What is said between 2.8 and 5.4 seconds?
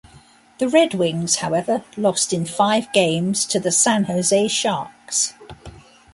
games to the San Jose Sharks.